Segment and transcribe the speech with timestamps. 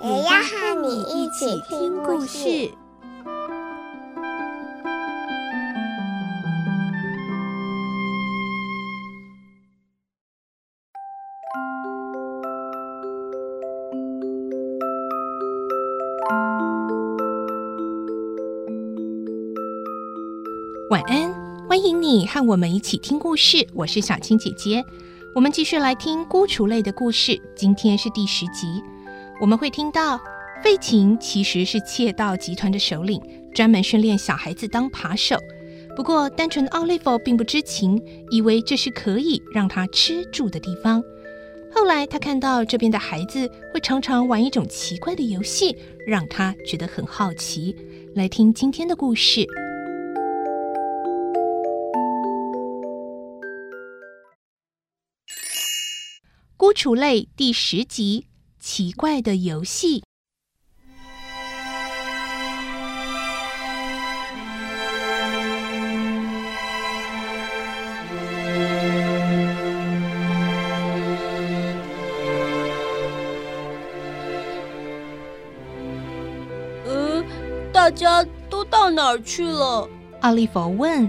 [0.00, 2.70] 也要和你一起听故事。
[20.90, 21.34] 晚安，
[21.68, 23.66] 欢迎你和我们一起听故事。
[23.74, 24.84] 我是小青姐姐，
[25.34, 27.40] 我们继续来听孤雏类的故事。
[27.56, 28.80] 今天是第十集，
[29.40, 30.20] 我们会听到
[30.64, 33.22] 费琴其实是窃盗集团的首领，
[33.54, 35.38] 专门训练小孩子当扒手。
[35.94, 41.00] 不过，单纯的奥利弗并不知情，以为这是可以让他吃住的地方。
[41.72, 47.76] 后来，他看到这边的孩子会常常玩一种奇怪的游戏，让他觉得很好奇。
[48.16, 49.46] 来听今天的故事。
[56.56, 58.26] 孤雏类第十集：
[58.60, 60.02] 奇怪的游戏。
[76.84, 77.24] 呃，
[77.72, 79.88] 大家都到哪儿去了？
[80.20, 81.08] 阿利佛问。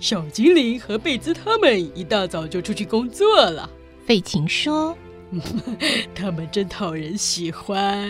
[0.00, 3.68] 小精灵和贝兹他们一大早就出去工作了。
[4.06, 4.96] 费琴说
[6.14, 8.08] ：“他们真讨人喜欢。”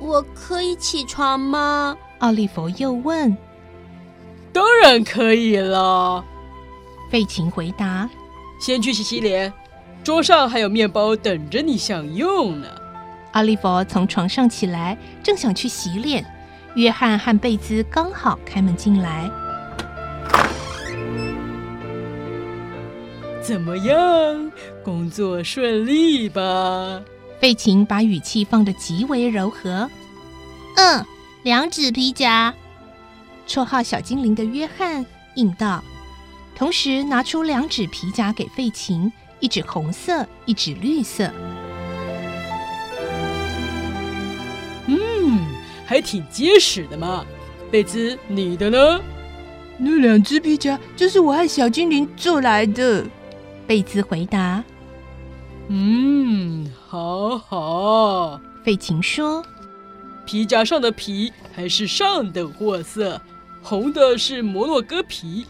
[0.00, 1.96] 我可以起床吗？
[2.18, 3.36] 奥利弗又问。
[4.52, 6.24] “当然可以了。”
[7.10, 8.08] 费琴回答。
[8.60, 9.52] “先去洗洗脸，
[10.02, 12.66] 桌上还有面包等着你享用呢。”
[13.32, 16.24] 奥利弗从床上起来，正想去洗脸，
[16.76, 19.30] 约翰和贝兹刚好开门进来。
[23.44, 24.50] 怎么样？
[24.82, 27.02] 工作顺利吧？
[27.38, 29.90] 费琴把语气放得极为柔和。
[30.76, 31.04] 嗯，
[31.42, 32.54] 两指皮夹。
[33.46, 35.84] 绰号小精灵的约翰应道，
[36.56, 41.30] 同时拿出两指皮夹给费琴，一指红色，一指绿色。
[44.86, 45.40] 嗯，
[45.84, 47.26] 还挺结实的嘛。
[47.70, 49.00] 贝兹，你的呢？
[49.76, 53.04] 那两只皮夹就是我和小精灵做来的。
[53.66, 54.62] 贝兹回答
[55.68, 59.44] ：“嗯，好好。”费琴说
[60.24, 63.20] ：“皮夹上的皮还是上等货色，
[63.62, 65.46] 红的是摩洛哥皮，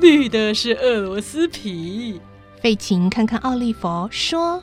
[0.00, 2.20] 绿的是俄罗斯皮。”
[2.60, 4.62] 费琴看看奥利弗说：“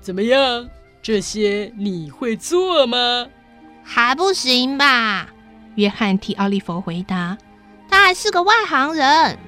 [0.00, 0.68] 怎么样？
[1.00, 3.26] 这些你会做吗
[3.82, 5.28] ？”“还不行吧？”
[5.76, 7.36] 约翰替奥利弗回答
[7.88, 9.38] ：“他还是个外行人。”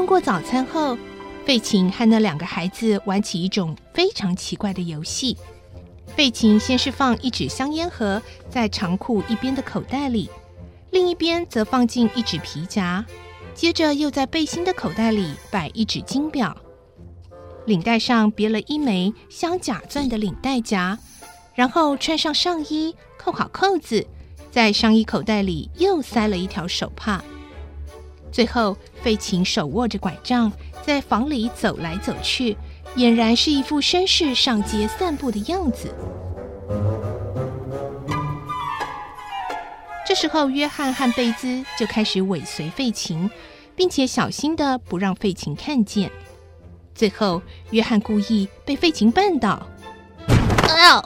[0.00, 0.96] 用过早餐后，
[1.44, 5.36] 费琴和那两个孩子玩起一种非常奇怪的游戏。
[6.16, 10.30] 费琴先是放一纸香烟盒在长裤一边的口袋里，
[10.90, 13.04] 另一边则放进一纸皮夹，
[13.54, 16.56] 接着又在背心的口袋里摆一纸金表，
[17.66, 20.98] 领带上别了一枚镶假钻的领带夹，
[21.54, 24.06] 然后穿上上衣，扣好扣子，
[24.50, 27.22] 在上衣口袋里又塞了一条手帕。
[28.32, 30.52] 最后，费琴手握着拐杖，
[30.82, 32.56] 在房里走来走去，
[32.96, 35.94] 俨然是一副绅士上街散步的样子。
[40.06, 43.30] 这时候，约翰和贝兹就开始尾随费琴，
[43.76, 46.10] 并且小心的不让费琴看见。
[46.94, 49.66] 最后，约翰故意被费琴绊倒，
[50.68, 51.04] 哎呦！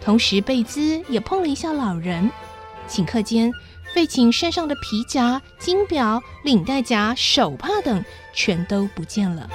[0.00, 2.30] 同时，贝兹也碰了一下老人。
[2.88, 3.50] 顷刻间，
[3.94, 8.02] 费琴身上的皮夹、金表、领带夹、手帕等
[8.32, 9.48] 全都不见了。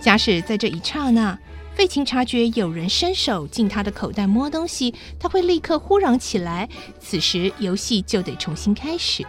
[0.00, 1.36] 假使在这一刹那，
[1.74, 6.68] 费琴察觉有人伸手进他的口袋摸东西，他会立刻呼嚷起来。
[7.00, 9.26] 此时游戏就得重新开始。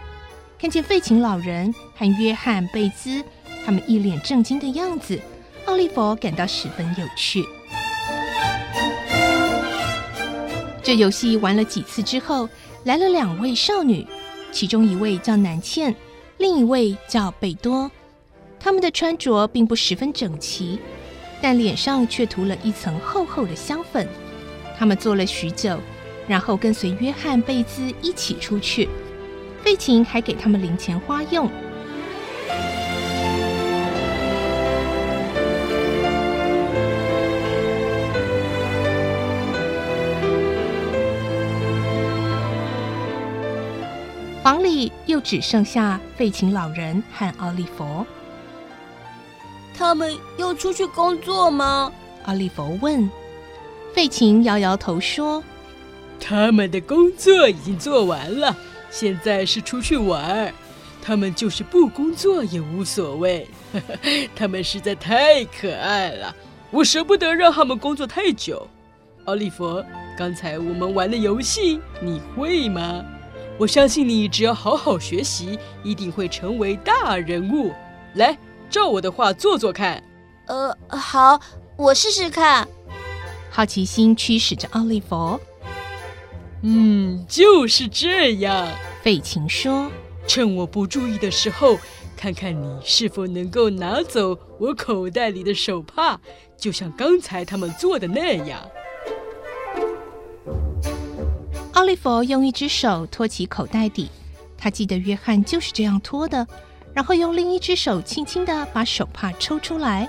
[0.60, 3.24] 看见费琴老人和约翰、贝兹
[3.66, 5.20] 他们一脸震惊的样子，
[5.66, 7.44] 奥利弗感到十分有趣。
[10.88, 12.48] 这游戏玩了几次之后，
[12.84, 14.06] 来了两位少女，
[14.50, 15.94] 其中一位叫南茜，
[16.38, 17.90] 另一位叫贝多。
[18.58, 20.78] 他们的穿着并不十分整齐，
[21.42, 24.08] 但脸上却涂了一层厚厚的香粉。
[24.78, 25.78] 他们坐了许久，
[26.26, 28.88] 然后跟随约翰·贝兹一起出去。
[29.62, 31.50] 费琴还给他们零钱花用。
[44.48, 48.06] 房里又只剩下费琴老人和奥利弗。
[49.76, 51.92] 他们要出去工作吗？
[52.24, 53.10] 奥利弗问。
[53.92, 55.44] 费琴摇摇头说
[56.18, 58.56] ：“他们的工作已经做完了，
[58.88, 60.50] 现在是出去玩。
[61.02, 63.46] 他们就是不工作也无所谓。
[63.74, 66.34] 呵呵，他们实在太可爱了，
[66.70, 68.66] 我舍不得让他们工作太久。”
[69.26, 69.84] 奥利弗，
[70.16, 73.04] 刚才我们玩的游戏你会吗？
[73.58, 77.72] 我相信你只要好好学习，一定会成为大人物。
[78.14, 78.38] 来，
[78.70, 80.00] 照我的话做做看。
[80.46, 81.40] 呃，好，
[81.76, 82.66] 我试试看。
[83.50, 85.40] 好奇心驱使着奥利弗。
[86.62, 88.68] 嗯，就是这样。
[89.02, 89.90] 费琴说
[90.28, 91.78] ：“趁我不注意的时候，
[92.16, 96.20] 看看你是否能够拿走我口袋里的手帕，
[96.56, 98.60] 就像刚才他们做的那样。”
[101.78, 104.10] 奥利弗用一只手托起口袋底，
[104.56, 106.44] 他记得约翰就是这样托的，
[106.92, 110.08] 然后用另一只手轻轻的把手帕抽出来。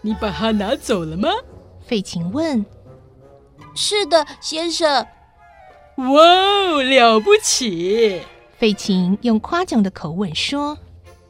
[0.00, 1.28] 你把它拿走了吗？
[1.86, 2.66] 费琴问。
[3.76, 5.06] 是的，先生。
[5.98, 8.20] 哇哦，了不起！
[8.58, 10.76] 费琴用夸奖的口吻说：“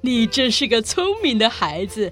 [0.00, 2.10] 你真是个聪明的孩子，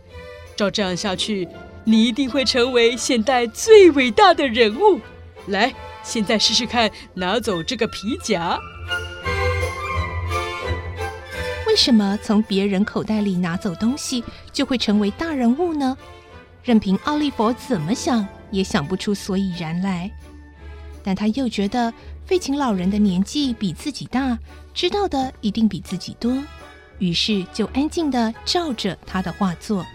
[0.55, 1.49] 照这样下去，
[1.85, 5.01] 你一定会成为现代最伟大的人物。
[5.47, 5.73] 来。”
[6.03, 8.59] 现在试试看，拿走这个皮夹。
[11.67, 15.97] 为什么从别人口袋里拿走东西就会成为大人物呢？
[16.65, 20.11] 任凭奥利弗怎么想，也想不出所以然来。
[21.03, 21.93] 但他又觉得
[22.27, 24.39] 费琴老人的年纪比自己大，
[24.75, 26.37] 知道的一定比自己多，
[26.99, 29.87] 于是就安静的照着他的话做。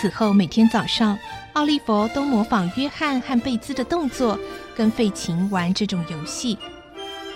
[0.00, 1.18] 此后每天早上，
[1.54, 4.38] 奥利弗都模仿约翰和贝兹的动作，
[4.76, 6.56] 跟费琴玩这种游戏。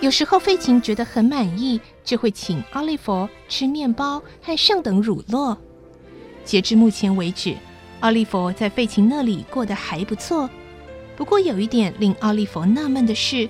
[0.00, 5.56] 有时候费琴觉得很满意，就会请奥利弗吃面包和上等乳酪。
[6.44, 7.56] 截至目前为止，
[7.98, 10.48] 奥利弗在费琴那里过得还不错。
[11.16, 13.48] 不过有一点令奥利弗纳闷的是，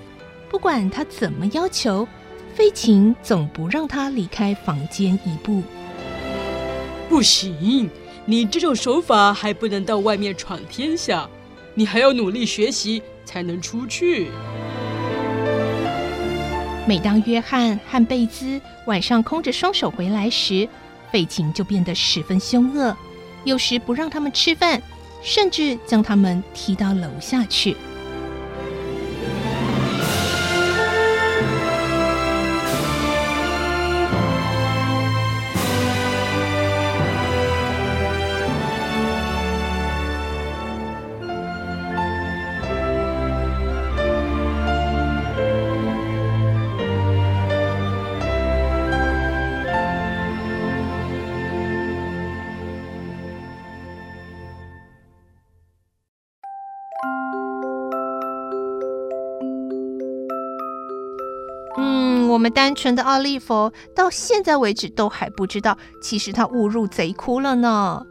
[0.49, 2.07] 不管他怎么要求，
[2.55, 5.61] 费琴总不让他离开房间一步。
[7.07, 7.87] 不行。
[8.25, 11.29] 你这种手法还不能到外面闯天下，
[11.73, 14.29] 你还要努力学习才能出去。
[16.87, 20.67] 每当约翰和贝兹晚上空着双手回来时，
[21.11, 22.95] 费琴就变得十分凶恶，
[23.43, 24.81] 有时不让他们吃饭，
[25.21, 27.75] 甚至将他们踢到楼下去。
[61.77, 68.05] 嗯我们单纯的奥利弗到现在为止都还不知道，其实他误入贼窟了呢。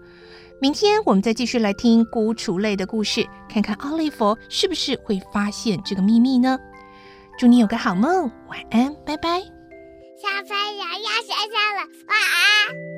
[0.60, 6.58] 明天我们再继续来听孤雏类的故事，看看奥利弗是不是会发现这个秘密呢？
[7.38, 9.40] 祝你有个好梦，晚安，拜拜。
[10.20, 12.91] 小朋友要睡觉了，晚安。